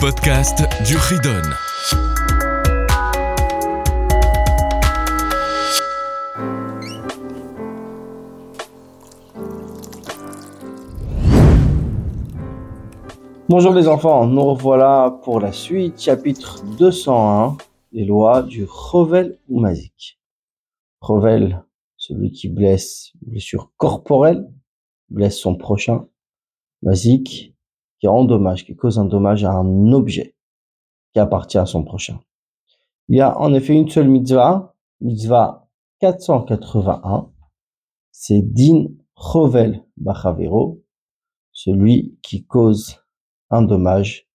[0.00, 1.42] podcast du Ridon.
[13.50, 17.58] Bonjour les enfants, nous revoilà pour la suite, chapitre 201,
[17.92, 20.18] les lois du Revel ou Mazik.
[21.02, 21.62] Revel,
[21.98, 24.50] celui qui blesse, blessure corporelle,
[25.10, 26.08] blesse son prochain.
[26.80, 27.54] Mazik,
[28.00, 30.34] qui endommage, qui cause un dommage à un objet
[31.12, 32.18] qui appartient à son prochain.
[33.08, 35.68] Il y a en effet une seule mitzvah, mitzvah
[36.00, 37.30] 481,
[38.10, 38.86] c'est Din
[39.16, 40.82] Chovel Bachavero,
[41.52, 42.96] celui qui cause
[43.50, 44.28] un dommage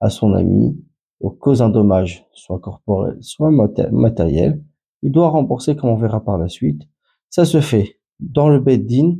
[0.00, 0.82] à son ami,
[1.20, 4.64] ou cause un dommage soit corporel, soit matériel,
[5.02, 6.82] il doit rembourser comme on verra par la suite.
[7.28, 9.16] Ça se fait dans le Din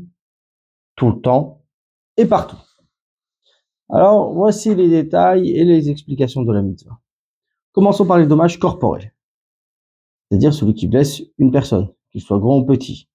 [0.97, 1.65] tout le temps
[2.17, 2.57] et partout.
[3.95, 6.99] Alors, voici les détails et les explications de la mitzvah.
[7.73, 9.15] Commençons par les dommages corporels.
[10.31, 13.11] C'est-à-dire celui qui blesse une personne, qu'il soit grand ou petit.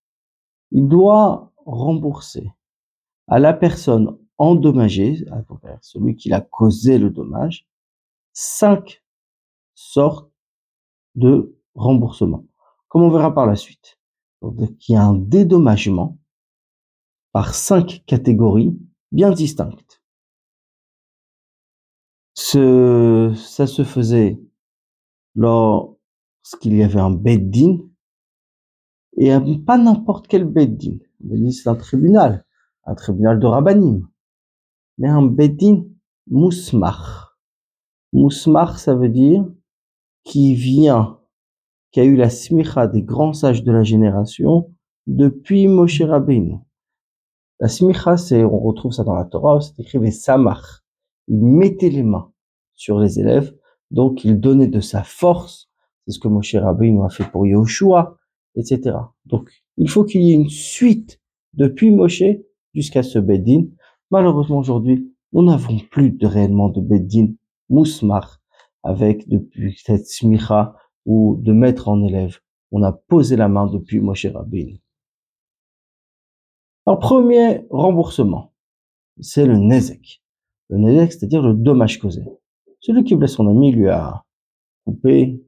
[0.69, 2.51] Il doit rembourser
[3.27, 5.43] à la personne endommagée, à
[5.81, 7.67] celui qui a causé le dommage,
[8.33, 9.03] cinq
[9.73, 10.31] sortes
[11.15, 12.45] de remboursement.
[12.87, 13.97] Comme on verra par la suite.
[14.43, 16.19] Donc, il y a un dédommagement
[17.31, 18.77] par cinq catégories
[19.11, 20.03] bien distinctes.
[22.39, 24.39] Ce, ça se faisait
[25.33, 27.79] lorsqu'il y avait un beddin
[29.17, 29.31] et
[29.65, 30.99] pas n'importe quel beddin.
[31.49, 32.45] C'est un tribunal,
[32.85, 34.07] un tribunal de rabbanim,
[34.99, 35.85] mais un beddin
[36.27, 37.39] mousmar.
[38.13, 39.43] Mousmar, ça veut dire
[40.23, 41.19] qui vient,
[41.91, 44.71] qui a eu la smicha des grands sages de la génération
[45.07, 46.59] depuis Moshe Rabbeinu.
[47.59, 50.83] La smicha, c'est, on retrouve ça dans la Torah, c'est écrit samach
[51.27, 52.31] il mettait les mains
[52.73, 53.55] sur les élèves,
[53.91, 55.69] donc il donnait de sa force.
[56.05, 58.17] C'est ce que Moshe Rabbeinu a fait pour Yoshua,
[58.55, 58.97] etc.
[59.25, 61.21] Donc, il faut qu'il y ait une suite
[61.53, 62.23] depuis Moshe
[62.73, 63.65] jusqu'à ce Beddin.
[64.11, 67.33] Malheureusement, aujourd'hui, nous n'avons plus de réellement de Beddin
[67.69, 68.39] Mousmar
[68.83, 72.39] avec depuis cette smicha ou de maître en élève.
[72.71, 74.79] On a posé la main depuis Moshe Rabbeinu.
[76.85, 78.53] Alors, premier remboursement,
[79.19, 80.21] c'est le Nezek.
[80.69, 82.23] Le Nezek, c'est-à-dire le dommage causé.
[82.79, 84.25] Celui qui blesse son ami lui a
[84.85, 85.41] coupé,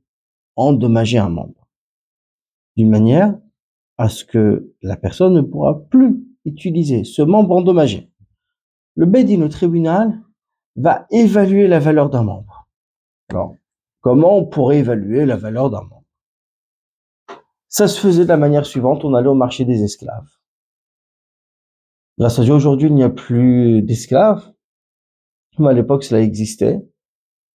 [0.56, 1.68] endommagé un membre.
[2.76, 3.38] D'une manière
[3.98, 8.12] à ce que la personne ne pourra plus utiliser ce membre endommagé.
[8.96, 10.22] Le Bédine, le tribunal,
[10.76, 12.68] va évaluer la valeur d'un membre.
[13.30, 13.56] Alors,
[14.02, 16.04] comment on pourrait évaluer la valeur d'un membre?
[17.68, 20.30] Ça se faisait de la manière suivante, on allait au marché des esclaves.
[22.18, 24.52] Grâce à Dieu, aujourd'hui, il n'y a plus d'esclaves,
[25.68, 26.80] à l'époque cela existait,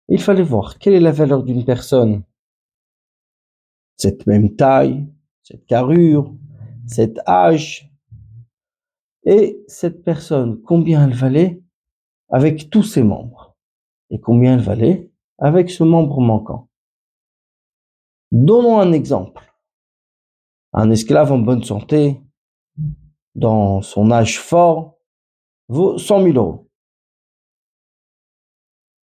[0.09, 2.23] il fallait voir quelle est la valeur d'une personne.
[3.97, 5.09] Cette même taille,
[5.43, 6.35] cette carrure,
[6.87, 7.91] cet âge,
[9.25, 11.63] et cette personne, combien elle valait
[12.29, 13.57] avec tous ses membres,
[14.11, 16.69] et combien elle valait avec ce membre manquant?
[18.33, 19.55] Donnons un exemple.
[20.73, 22.21] Un esclave en bonne santé,
[23.35, 24.99] dans son âge fort,
[25.69, 26.64] vaut 100 000 euros.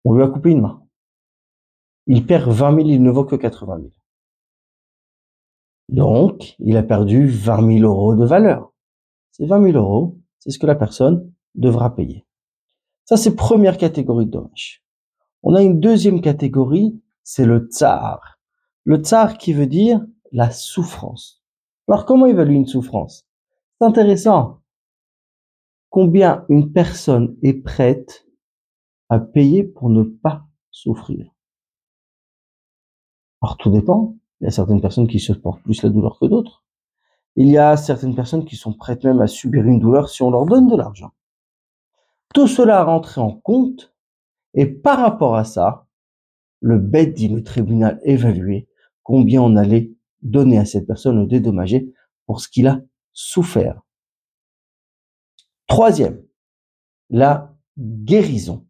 [0.10, 0.88] On lui a coupé une main.
[2.06, 3.92] Il perd 20 000, il ne vaut que 80 000.
[5.90, 8.72] Donc, il a perdu 20 000 euros de valeur.
[9.32, 12.26] Ces 20 000 euros, c'est ce que la personne devra payer.
[13.04, 14.82] Ça, c'est première catégorie de dommages.
[15.44, 18.40] On a une deuxième catégorie, c'est le tsar.
[18.86, 21.44] Le tsar qui veut dire la souffrance.
[21.90, 23.28] Alors, comment évaluer une souffrance?
[23.78, 24.62] C'est intéressant.
[25.90, 28.27] Combien une personne est prête
[29.10, 31.34] à payer pour ne pas souffrir.
[33.42, 34.16] Alors tout dépend.
[34.40, 36.64] Il y a certaines personnes qui supportent plus la douleur que d'autres.
[37.36, 40.32] Il y a certaines personnes qui sont prêtes même à subir une douleur si on
[40.32, 41.12] leur donne de l'argent.
[42.34, 43.94] Tout cela a rentré en compte
[44.54, 45.88] et par rapport à ça,
[46.60, 48.68] le bête dit le tribunal évalué
[49.04, 49.92] combien on allait
[50.22, 51.94] donner à cette personne le dédommager
[52.26, 52.82] pour ce qu'il a
[53.14, 53.82] souffert.
[55.68, 56.24] Troisième,
[57.10, 58.67] la guérison.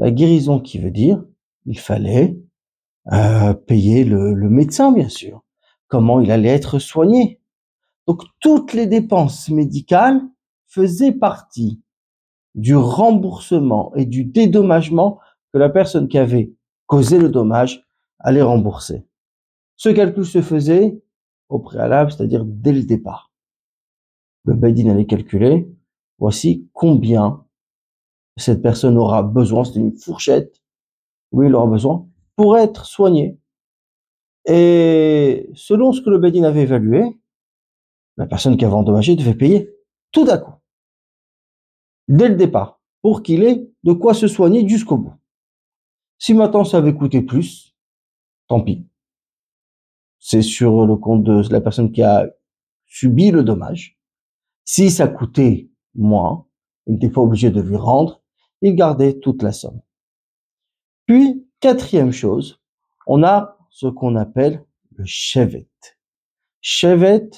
[0.00, 1.22] La guérison qui veut dire,
[1.66, 2.38] il fallait
[3.12, 5.44] euh, payer le, le médecin, bien sûr.
[5.88, 7.38] Comment il allait être soigné.
[8.06, 10.22] Donc toutes les dépenses médicales
[10.68, 11.82] faisaient partie
[12.54, 15.18] du remboursement et du dédommagement
[15.52, 16.50] que la personne qui avait
[16.86, 17.86] causé le dommage
[18.20, 19.06] allait rembourser.
[19.76, 20.98] Ce calcul se faisait
[21.50, 23.32] au préalable, c'est-à-dire dès le départ.
[24.46, 25.68] Le Baïdin allait calculer,
[26.18, 27.44] voici combien
[28.36, 30.60] cette personne aura besoin, c'est une fourchette,
[31.32, 32.06] oui, il aura besoin
[32.36, 33.38] pour être soigné.
[34.46, 37.20] Et selon ce que le Bedin avait évalué,
[38.16, 39.70] la personne qui avait endommagé devait payer
[40.10, 40.54] tout d'un coup,
[42.08, 45.14] dès le départ, pour qu'il ait de quoi se soigner jusqu'au bout.
[46.18, 47.76] Si maintenant ça avait coûté plus,
[48.46, 48.86] tant pis.
[50.18, 52.28] C'est sur le compte de la personne qui a
[52.86, 53.98] subi le dommage.
[54.64, 56.46] Si ça coûtait moins,
[56.86, 58.19] il n'était pas obligé de lui rendre,
[58.62, 59.80] il gardait toute la somme.
[61.06, 62.60] Puis, quatrième chose,
[63.06, 64.64] on a ce qu'on appelle
[64.96, 65.68] le chevet.
[66.60, 67.30] Chevet,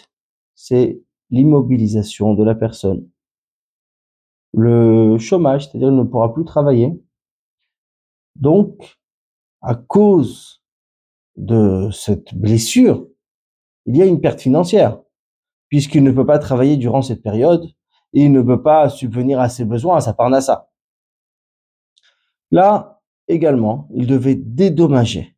[0.54, 3.08] c'est l'immobilisation de la personne.
[4.52, 6.92] Le chômage, c'est-à-dire qu'il ne pourra plus travailler.
[8.36, 8.98] Donc,
[9.62, 10.62] à cause
[11.36, 13.06] de cette blessure,
[13.86, 15.00] il y a une perte financière,
[15.68, 17.64] puisqu'il ne peut pas travailler durant cette période
[18.12, 20.71] et il ne peut pas subvenir à ses besoins, à sa parnassa.
[22.52, 25.34] Là, également, il devait dédommager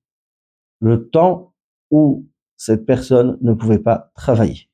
[0.80, 1.54] le temps
[1.90, 4.68] où cette personne ne pouvait pas travailler.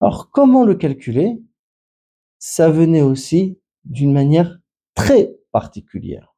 [0.00, 1.42] Alors, comment le calculer?
[2.38, 4.58] Ça venait aussi d'une manière
[4.94, 6.36] très particulière.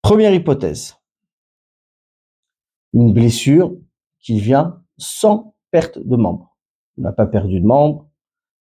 [0.00, 0.96] Première hypothèse.
[2.92, 3.76] Une blessure
[4.20, 6.56] qui vient sans perte de membre.
[6.98, 8.08] On n'a pas perdu de membre.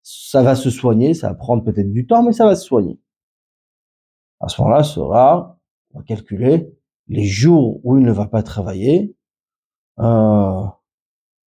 [0.02, 1.14] Ça va se soigner.
[1.14, 3.00] Ça va prendre peut-être du temps, mais ça va se soigner.
[4.40, 5.58] À ce moment-là, sera,
[5.94, 6.72] on va calculer
[7.08, 9.16] les jours où il ne va pas travailler,
[10.00, 10.64] euh,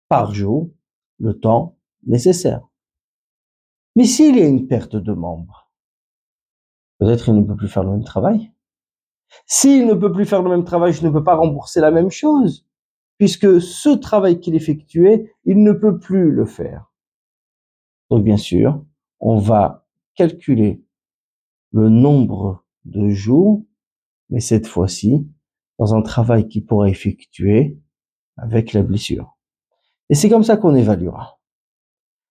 [0.08, 0.70] par jour,
[1.18, 2.66] le temps nécessaire.
[3.96, 5.70] Mais s'il y a une perte de membre,
[6.98, 8.52] peut-être il ne peut plus faire le même travail.
[9.46, 12.10] S'il ne peut plus faire le même travail, je ne peux pas rembourser la même
[12.10, 12.66] chose,
[13.18, 16.92] puisque ce travail qu'il effectuait, il ne peut plus le faire.
[18.10, 18.84] Donc bien sûr,
[19.20, 20.84] on va calculer
[21.72, 23.64] le nombre de jours,
[24.30, 25.28] mais cette fois-ci,
[25.78, 27.78] dans un travail qu'il pourra effectuer
[28.36, 29.36] avec la blessure.
[30.08, 31.40] Et c'est comme ça qu'on évaluera.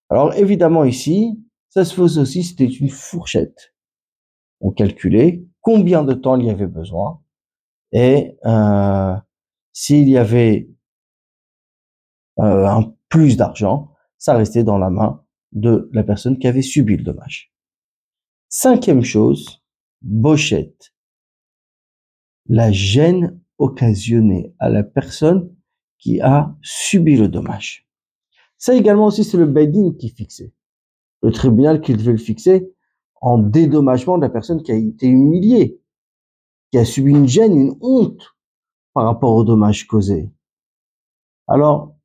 [0.08, 3.74] Alors évidemment ici, ça se faisait aussi, c'était une fourchette.
[4.60, 7.20] On calculait combien de temps il y avait besoin
[7.92, 9.14] et euh,
[9.72, 10.68] s'il y avait
[12.38, 16.96] euh, un plus d'argent, ça restait dans la main de la personne qui avait subi
[16.96, 17.52] le dommage.
[18.48, 19.62] Cinquième chose,
[20.02, 20.92] Bochette.
[22.48, 25.54] La gêne occasionnée à la personne
[25.98, 27.88] qui a subi le dommage.
[28.58, 30.52] Ça également aussi, c'est le Bedin qui fixait.
[31.22, 32.72] Le tribunal qui devait le fixer
[33.20, 35.80] en dédommagement de la personne qui a été humiliée,
[36.70, 38.36] qui a subi une gêne, une honte
[38.92, 40.30] par rapport au dommage causé.
[41.48, 41.96] Alors,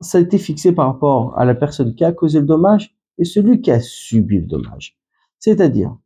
[0.00, 3.24] ça a été fixé par rapport à la personne qui a causé le dommage et
[3.24, 4.98] celui qui a subi le dommage.
[5.38, 5.96] C'est-à-dire,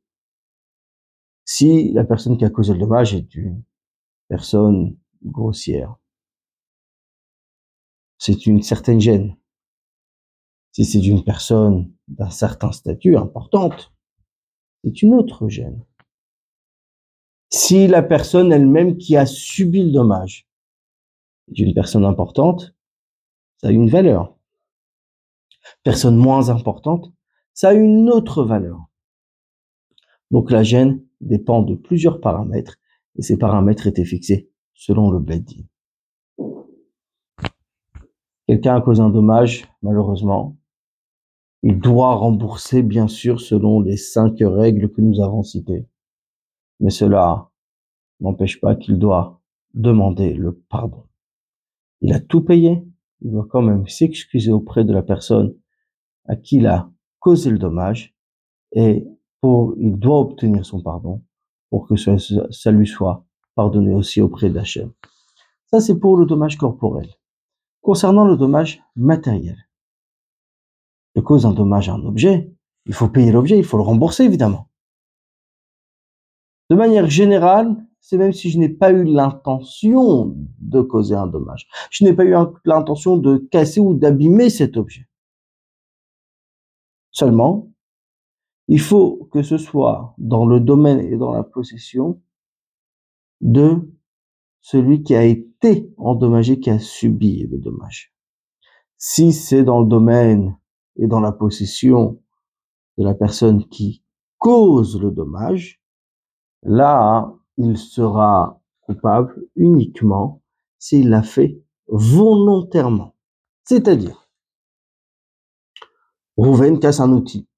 [1.53, 3.65] si la personne qui a causé le dommage est une
[4.29, 5.97] personne grossière,
[8.19, 9.37] c'est une certaine gêne.
[10.71, 13.93] Si c'est une personne d'un certain statut importante,
[14.85, 15.85] c'est une autre gêne.
[17.49, 20.49] Si la personne elle-même qui a subi le dommage
[21.49, 22.77] est une personne importante,
[23.57, 24.39] ça a une valeur.
[25.83, 27.13] Personne moins importante,
[27.55, 28.87] ça a une autre valeur.
[30.31, 32.77] Donc la gêne dépend de plusieurs paramètres
[33.17, 35.65] et ces paramètres étaient fixés selon le Bedin.
[38.47, 40.57] Quelqu'un a causé un dommage, malheureusement.
[41.63, 45.87] Il doit rembourser, bien sûr, selon les cinq règles que nous avons citées.
[46.81, 47.51] Mais cela
[48.19, 49.41] n'empêche pas qu'il doit
[49.75, 51.05] demander le pardon.
[52.01, 52.83] Il a tout payé.
[53.21, 55.55] Il doit quand même s'excuser auprès de la personne
[56.25, 58.17] à qui il a causé le dommage
[58.73, 59.07] et
[59.41, 61.23] pour, il doit obtenir son pardon
[61.71, 62.17] pour que ça,
[62.51, 64.93] ça lui soit pardonné aussi auprès d'Hachem.
[65.67, 67.09] Ça, c'est pour le dommage corporel.
[67.81, 69.57] Concernant le dommage matériel,
[71.15, 72.53] je cause un dommage à un objet,
[72.87, 74.69] il faut payer l'objet, il faut le rembourser évidemment.
[76.71, 81.69] De manière générale, c'est même si je n'ai pas eu l'intention de causer un dommage.
[81.91, 85.09] Je n'ai pas eu l'intention de casser ou d'abîmer cet objet.
[87.11, 87.70] Seulement,
[88.71, 92.23] il faut que ce soit dans le domaine et dans la possession
[93.41, 93.91] de
[94.61, 98.15] celui qui a été endommagé, qui a subi le dommage.
[98.97, 100.57] Si c'est dans le domaine
[100.95, 102.23] et dans la possession
[102.97, 104.05] de la personne qui
[104.39, 105.83] cause le dommage,
[106.63, 110.43] là, il sera coupable uniquement
[110.79, 113.17] s'il l'a fait volontairement.
[113.65, 114.29] C'est-à-dire,
[116.37, 117.50] Rouven casse un outil.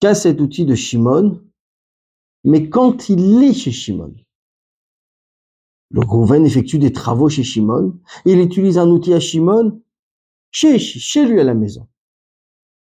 [0.00, 1.42] Casse cet outil de Shimon
[2.44, 4.14] Mais quand il est chez Shimon,
[5.90, 9.82] le Rouven effectue des travaux chez Shimon, il utilise un outil à Shimon
[10.50, 11.88] chez, chez lui à la maison.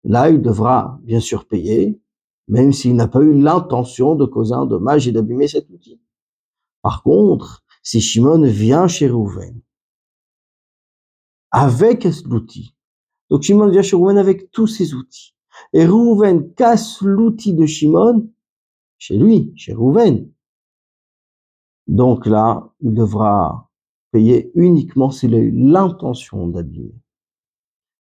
[0.04, 2.00] Là, il devra bien sûr payer,
[2.46, 6.00] même s'il n'a pas eu l'intention de causer un dommage et d'abîmer cet outil.
[6.82, 9.60] Par contre, si Shimon vient chez Rouven
[11.50, 12.74] avec l'outil,
[13.30, 15.34] donc Shimon vient chez Rouven avec tous ses outils,
[15.72, 18.28] et Rouven casse l'outil de Shimon
[18.98, 20.28] chez lui, chez Rouven.
[21.86, 23.70] Donc là, il devra
[24.12, 26.94] payer uniquement s'il a eu l'intention d'abîmer.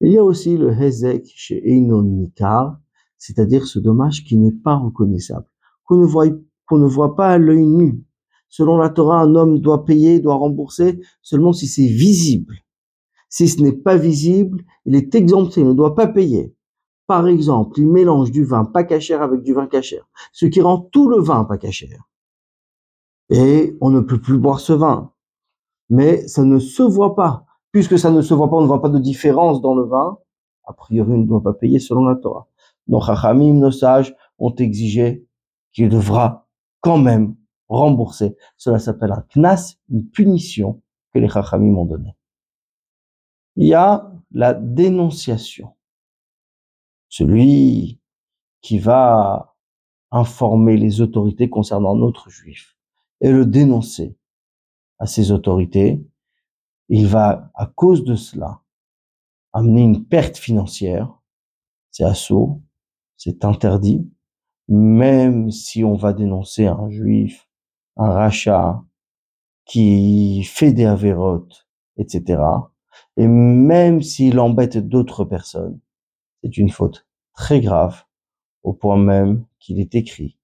[0.00, 2.78] Il y a aussi le Hezek chez Einon Nikar,
[3.18, 5.46] c'est-à-dire ce dommage qui n'est pas reconnaissable,
[5.84, 6.26] qu'on ne voit,
[6.66, 8.02] qu'on ne voit pas à l'œil nu.
[8.48, 12.56] Selon la Torah, un homme doit payer, doit rembourser seulement si c'est visible.
[13.28, 16.54] Si ce n'est pas visible, il est exempté, il ne doit pas payer.
[17.10, 20.78] Par exemple, il mélange du vin pas cachère avec du vin cachère, ce qui rend
[20.78, 22.08] tout le vin pas cachère.
[23.30, 25.10] Et on ne peut plus boire ce vin.
[25.88, 28.80] Mais ça ne se voit pas puisque ça ne se voit pas, on ne voit
[28.80, 30.18] pas de différence dans le vin,
[30.62, 32.46] a priori, on ne doit pas payer selon la Torah.
[32.86, 35.26] Donc, Chachamim, nos sages, ont exigé
[35.72, 36.46] qu'il devra
[36.80, 37.34] quand même
[37.66, 38.36] rembourser.
[38.56, 40.80] Cela s'appelle un knas, une punition
[41.12, 42.14] que les Chachamim ont donnée.
[43.56, 45.72] Il y a la dénonciation.
[47.10, 48.00] Celui
[48.62, 49.54] qui va
[50.10, 52.78] informer les autorités concernant notre juif
[53.20, 54.16] et le dénoncer
[54.98, 56.02] à ces autorités
[56.90, 58.62] il va, à cause de cela,
[59.52, 61.20] amener une perte financière.
[61.92, 62.62] C'est assaut,
[63.16, 64.10] c'est interdit.
[64.68, 67.48] Même si on va dénoncer un juif,
[67.96, 68.82] un rachat
[69.66, 72.42] qui fait des avérotes, etc.
[73.16, 75.78] Et même s'il embête d'autres personnes,
[76.42, 78.04] c'est une faute très grave,
[78.62, 80.38] au point même qu'il est écrit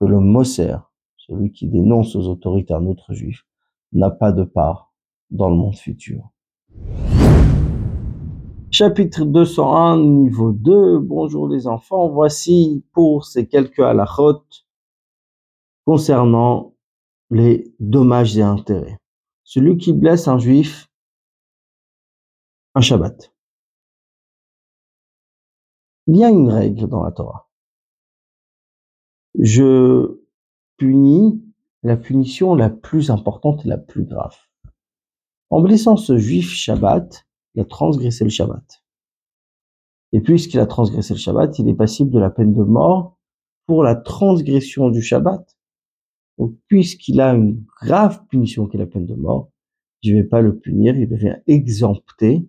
[0.00, 0.76] que le Moser,
[1.16, 3.44] celui qui dénonce aux autorités un autre juif,
[3.92, 4.92] n'a pas de part
[5.30, 6.30] dans le monde futur.
[8.70, 10.98] Chapitre 201, niveau 2.
[10.98, 12.08] Bonjour les enfants.
[12.08, 14.42] Voici pour ces quelques halachot
[15.84, 16.74] concernant
[17.30, 18.98] les dommages et intérêts.
[19.44, 20.88] Celui qui blesse un juif,
[22.74, 23.32] un Shabbat.
[26.06, 27.48] Il y a une règle dans la Torah.
[29.38, 30.20] Je
[30.76, 31.42] punis
[31.82, 34.36] la punition la plus importante et la plus grave.
[35.50, 38.84] En blessant ce juif Shabbat, il a transgressé le Shabbat.
[40.12, 43.18] Et puisqu'il a transgressé le Shabbat, il est passible de la peine de mort
[43.66, 45.56] pour la transgression du Shabbat.
[46.38, 49.50] Donc, puisqu'il a une grave punition qui est la peine de mort,
[50.02, 52.46] je ne vais pas le punir, il devient exempté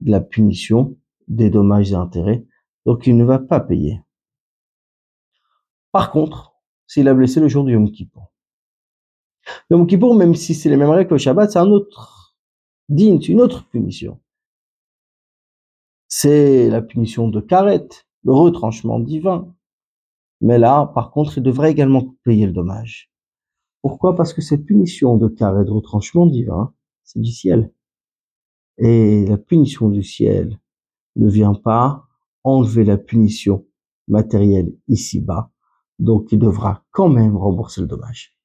[0.00, 0.96] de la punition
[1.28, 2.46] des dommages et intérêts,
[2.86, 4.00] donc il ne va pas payer.
[5.92, 6.54] Par contre,
[6.86, 8.30] s'il a blessé le jour du Yom Kippur,
[9.70, 12.36] Yom Kippour, même si c'est les mêmes règles que le Shabbat, c'est un autre
[12.88, 14.20] digne, une autre punition.
[16.08, 17.88] C'est la punition de Karet,
[18.24, 19.54] le retranchement divin.
[20.40, 23.10] Mais là, par contre, il devrait également payer le dommage.
[23.82, 24.16] Pourquoi?
[24.16, 27.72] Parce que cette punition de Karet, de retranchement divin, c'est du ciel.
[28.78, 30.58] Et la punition du ciel
[31.16, 32.08] ne vient pas
[32.44, 33.66] enlever la punition
[34.08, 35.50] matérielle ici-bas.
[35.98, 38.36] Donc, il devra quand même rembourser le dommage.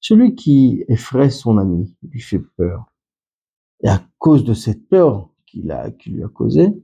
[0.00, 2.86] Celui qui effraie son ami lui fait peur.
[3.82, 6.82] Et à cause de cette peur qu'il a, qu'il lui a causée,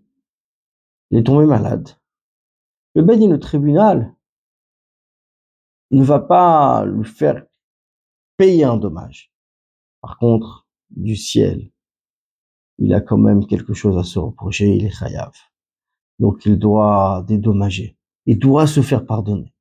[1.11, 1.91] il est tombé malade.
[2.95, 4.15] Le béni, le tribunal,
[5.91, 7.47] ne va pas lui faire
[8.37, 9.33] payer un dommage.
[10.01, 11.71] Par contre, du ciel,
[12.79, 15.33] il a quand même quelque chose à se reprocher, il est chayav.
[16.19, 17.97] Donc il doit dédommager.
[18.27, 19.53] Il doit se faire pardonner,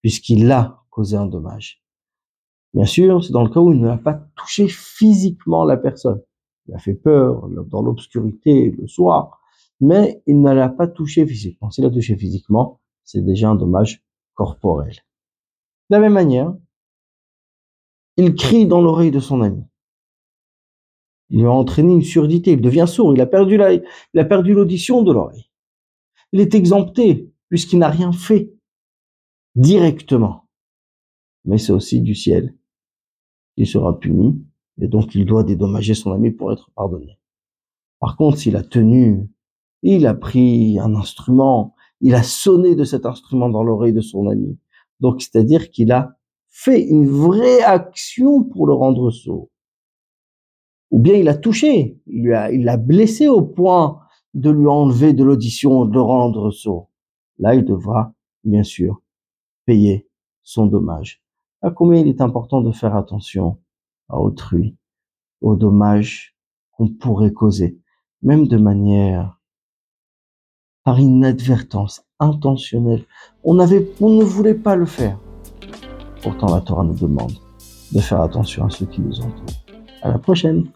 [0.00, 1.82] puisqu'il a causé un dommage.
[2.74, 6.22] Bien sûr, c'est dans le cas où il ne l'a pas touché physiquement la personne.
[6.66, 9.40] Il a fait peur dans l'obscurité le soir,
[9.80, 11.70] mais il ne l'a pas touché physiquement.
[11.70, 14.02] S'il l'a touché physiquement, c'est déjà un dommage
[14.34, 14.94] corporel.
[15.90, 16.54] De la même manière,
[18.16, 19.64] il crie dans l'oreille de son ami.
[21.30, 23.58] Il lui a entraîné une surdité, il devient sourd, il a perdu
[24.14, 25.47] il a perdu l'audition de l'oreille.
[26.32, 28.52] Il est exempté puisqu'il n'a rien fait
[29.54, 30.48] directement.
[31.44, 32.54] Mais c'est aussi du ciel
[33.58, 34.40] il sera puni,
[34.80, 37.18] et donc il doit dédommager son ami pour être pardonné.
[37.98, 39.28] Par contre, s'il a tenu,
[39.82, 44.28] il a pris un instrument, il a sonné de cet instrument dans l'oreille de son
[44.28, 44.56] ami.
[45.00, 46.16] Donc, c'est-à-dire qu'il a
[46.46, 49.50] fait une vraie action pour le rendre sourd.
[50.92, 53.98] Ou bien il a touché, il l'a blessé au point
[54.34, 56.90] de lui enlever de l'audition, de le rendre sourd.
[57.38, 58.12] Là, il devra,
[58.44, 59.02] bien sûr,
[59.64, 60.08] payer
[60.42, 61.22] sont dommages.
[61.60, 63.58] À combien il est important de faire attention
[64.08, 64.76] à autrui,
[65.40, 66.36] aux dommages
[66.72, 67.78] qu'on pourrait causer,
[68.22, 69.38] même de manière
[70.84, 73.04] par inadvertance, intentionnelle.
[73.44, 75.18] On avait, on ne voulait pas le faire.
[76.22, 77.32] Pourtant, la Torah nous demande
[77.92, 79.64] de faire attention à ceux qui nous entourent.
[80.02, 80.70] À la prochaine!